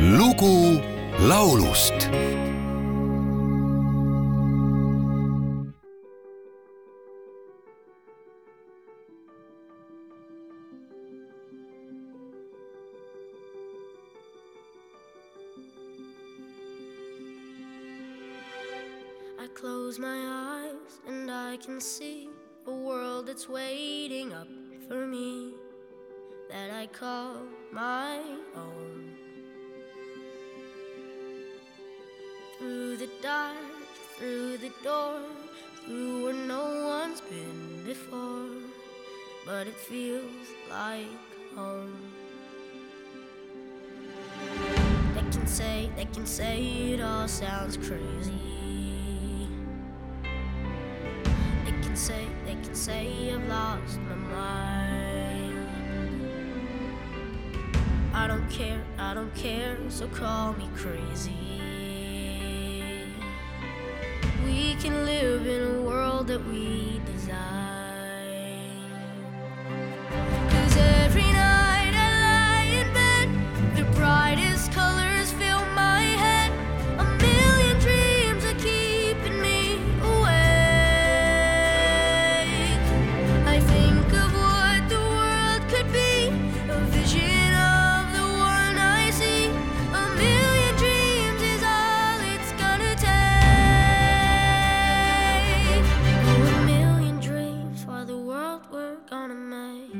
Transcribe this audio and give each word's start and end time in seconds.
lugu 0.00 0.80
laulust 1.28 2.08
I 19.38 19.46
close 19.52 19.98
my 19.98 20.08
eyes 20.08 21.00
and 21.06 21.30
I 21.30 21.58
can 21.58 21.78
see 21.78 22.30
a 22.66 22.70
world 22.70 23.26
that's 23.26 23.50
waiting 23.50 24.32
up 24.32 24.48
for 24.88 25.06
me 25.06 25.52
that 26.48 26.70
I 26.70 26.86
call 26.86 27.36
my 27.70 28.18
own. 28.56 29.29
Through 32.60 32.98
the 32.98 33.08
dark, 33.22 33.56
through 34.18 34.58
the 34.58 34.70
door, 34.84 35.22
through 35.86 36.24
where 36.24 36.34
no 36.34 36.84
one's 36.84 37.22
been 37.22 37.82
before, 37.86 38.50
but 39.46 39.66
it 39.66 39.74
feels 39.74 40.48
like 40.68 41.06
home. 41.56 41.96
They 45.14 45.22
can 45.22 45.46
say, 45.46 45.90
they 45.96 46.04
can 46.04 46.26
say 46.26 46.62
it 46.92 47.00
all 47.00 47.26
sounds 47.28 47.78
crazy. 47.78 49.48
They 51.64 51.72
can 51.80 51.96
say, 51.96 52.26
they 52.44 52.56
can 52.62 52.74
say 52.74 53.32
I've 53.32 53.48
lost 53.48 53.98
my 54.00 54.16
mind. 54.16 55.66
I 58.12 58.26
don't 58.26 58.50
care, 58.50 58.84
I 58.98 59.14
don't 59.14 59.34
care, 59.34 59.78
so 59.88 60.06
call 60.08 60.52
me 60.52 60.68
crazy. 60.76 61.79
We 64.50 64.74
can 64.74 65.04
live 65.04 65.46
in 65.46 65.76
a 65.76 65.82
world 65.82 66.26
that 66.26 66.44
we 66.44 67.00
design. 67.06 67.19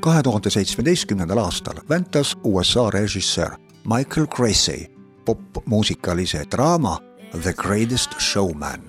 Kahe 0.00 0.22
tuhande 0.22 0.50
seitsmeteistkümnendal 0.50 1.38
aastal 1.38 1.74
väntas 1.88 2.36
USA 2.44 2.90
režissöör 2.90 3.50
Michael 3.84 4.26
Cressy 4.26 4.86
popmuusikalise 5.24 6.44
draama 6.50 6.98
The 7.42 7.52
Greatest 7.52 8.10
Showman. 8.20 8.80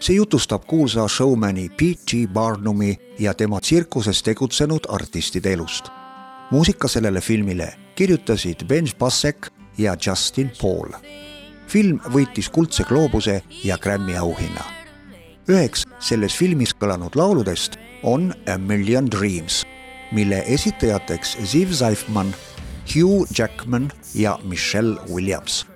see 0.00 0.16
jutustab 0.16 0.64
kuulsa 0.66 1.08
showmani 1.08 1.68
P.G. 1.68 2.26
Barnumi 2.32 2.96
ja 3.18 3.34
tema 3.34 3.60
tsirkuses 3.60 4.22
tegutsenud 4.22 4.80
artistide 4.88 5.52
elust. 5.52 5.88
muusika 6.50 6.88
sellele 6.88 7.20
filmile 7.20 7.74
kirjutasid 7.94 8.64
Ben 8.66 8.84
Pasek 8.98 9.46
ja 9.78 9.96
Justin 10.06 10.50
Paul. 10.62 10.88
film 11.68 12.00
võitis 12.12 12.50
Kuldse 12.50 12.84
gloobuse 12.84 13.42
ja 13.64 13.78
Grammy 13.78 14.16
auhinna 14.16 14.64
üheks 15.48 15.84
selles 16.00 16.36
filmis 16.36 16.72
kõlanud 16.74 17.16
lauludest 17.16 17.76
on 18.02 18.32
A 18.48 18.58
Million 18.58 19.08
Dreams, 19.10 19.64
mille 20.14 20.42
esitajateks 20.46 21.36
Ziv 21.44 21.72
Zaifman, 21.72 22.34
Hugh 22.94 23.26
Jackman 23.38 23.92
ja 24.14 24.38
Michelle 24.42 25.00
Williams. 25.12 25.66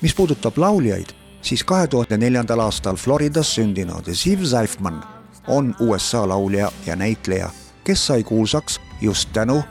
mis 0.00 0.14
puudutab 0.14 0.58
lauljaid, 0.58 1.06
siis 1.42 1.64
kahe 1.64 1.86
tuhande 1.86 2.16
neljandal 2.18 2.60
aastal 2.60 2.96
Floridas 2.96 3.54
sündinud 3.54 4.12
Ziv 4.12 4.44
Zaifman 4.44 5.04
on 5.46 5.74
USA 5.80 6.28
laulja 6.28 6.72
ja 6.86 6.96
näitleja, 6.96 7.50
kes 7.84 8.06
sai 8.06 8.24
kuulsaks 8.24 8.80
just 9.00 9.32
tänu 9.32 9.62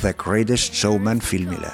The 0.00 0.12
Greatest 0.12 0.74
Showman 0.74 1.20
filmile 1.20 1.70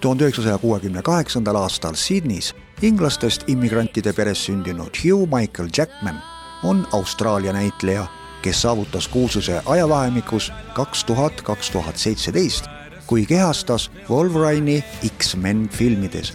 tuhande 0.00 0.24
üheksasaja 0.24 0.58
kuuekümne 0.58 1.02
kaheksandal 1.02 1.56
aastal 1.56 1.94
Sydneys 1.94 2.54
inglastest 2.82 3.48
immigrantide 3.48 4.12
peres 4.12 4.44
sündinud 4.46 4.94
Hugh 5.02 5.26
Michael 5.26 5.68
Jackman 5.76 6.22
on 6.62 6.86
Austraalia 6.92 7.52
näitleja, 7.52 8.06
kes 8.42 8.62
saavutas 8.62 9.08
kuulsuse 9.08 9.60
ajavahemikus 9.66 10.52
kaks 10.74 11.04
tuhat, 11.04 11.42
kaks 11.42 11.70
tuhat 11.70 11.96
seitseteist, 11.96 12.64
kui 13.06 13.26
kehastas 13.26 13.90
Wolverine'i 14.10 14.84
X-men 15.18 15.68
filmides. 15.68 16.34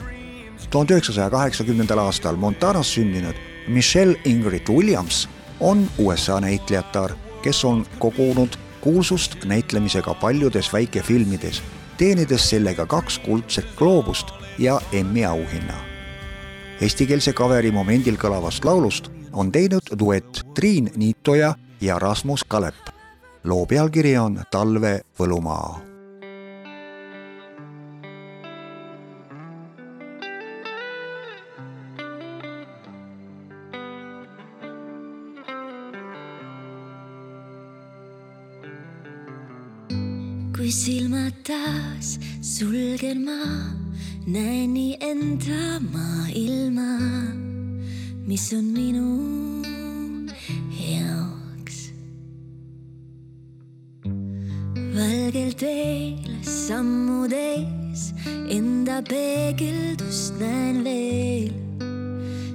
tuhande 0.70 0.94
üheksasaja 0.94 1.30
kaheksakümnendal 1.30 1.98
aastal 1.98 2.36
Montanas 2.36 2.94
sündinud 2.94 3.36
Michelle 3.68 4.20
Ingrid 4.26 4.70
Williams 4.70 5.30
on 5.60 5.88
USA 5.98 6.40
näitlejatar, 6.42 7.12
kes 7.42 7.66
on 7.66 7.86
kogunud 8.00 8.58
kuulsust 8.82 9.46
näitlemisega 9.46 10.14
paljudes 10.14 10.74
väikefilmides 10.74 11.62
teenides 11.98 12.50
sellega 12.50 12.86
kaks 12.86 13.20
kuldset 13.20 13.66
gloobust 13.78 14.28
ja 14.60 14.82
Emmy 14.92 15.26
auhinna. 15.26 15.76
Eestikeelse 16.82 17.34
kaveri 17.34 17.72
momendil 17.72 18.18
kõlavast 18.20 18.66
laulust 18.66 19.12
on 19.32 19.52
teinud 19.52 19.94
duett 20.00 20.42
Triin 20.56 20.90
Niitoja 20.96 21.54
ja 21.84 22.00
Rasmus 22.00 22.44
Kalep. 22.44 22.76
loo 23.44 23.66
pealkiri 23.66 24.18
on 24.18 24.40
Talve 24.52 25.02
võlumaa 25.20 25.82
kui 40.56 40.72
silmad 40.72 41.36
taas 41.44 42.16
sulgen 42.40 43.26
ma, 43.26 43.44
näen 44.26 44.72
nii 44.78 44.96
enda 45.04 45.82
maailma, 45.92 46.94
mis 48.24 48.54
on 48.56 48.72
minu 48.72 49.53
valgel 55.64 56.04
teel 56.24 56.44
sammudes 56.44 58.14
enda 58.50 59.02
peegeldust 59.10 60.34
näen 60.40 60.84
veel 60.84 61.54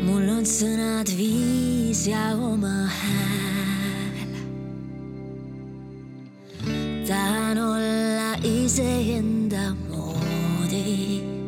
mul 0.06 0.28
on 0.28 0.44
sõnad 0.44 1.08
viis 1.16 2.06
ja 2.06 2.36
oma 2.36 2.88
hääl. 2.88 4.28
tahan 7.06 7.58
olla 7.58 7.79
easy 8.42 9.12
in 9.14 9.48
the 9.48 9.74
morning. 9.88 11.39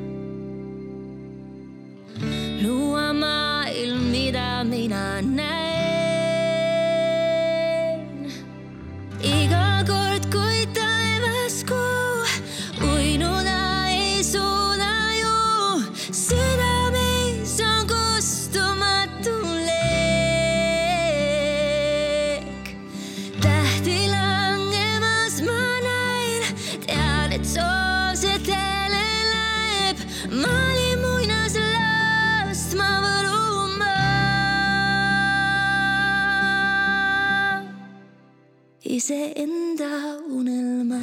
iseenda 38.93 40.21
unelma. 40.29 41.01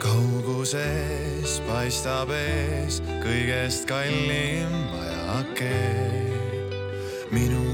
kauguses 0.00 1.60
paistab 1.68 2.32
ees 2.32 3.02
kõigest 3.20 3.84
kallim 3.90 4.72
majake 4.94 5.76
minu 7.34 7.64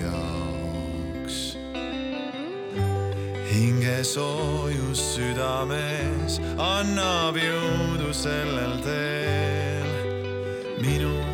jaoks. 0.00 1.40
hingesoojus 3.52 5.04
südames 5.18 6.40
annab 6.56 7.36
jõudu 7.36 8.08
sellel 8.24 8.80
teel. 8.88 9.69
Me 10.80 10.96
don't 10.96 11.29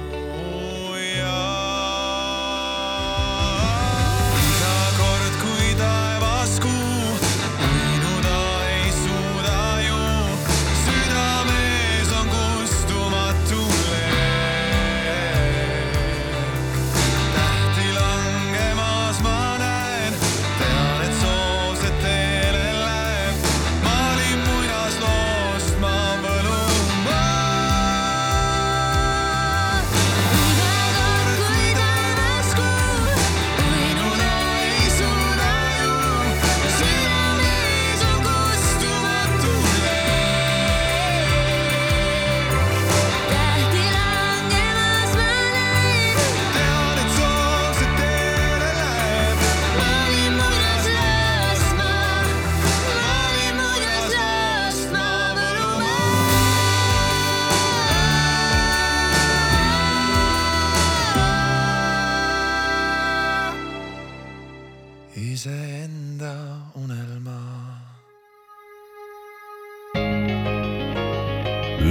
iseenda 65.37 66.35
unelma. 66.83 67.41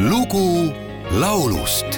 lugu 0.09 0.73
laulust 1.21 1.89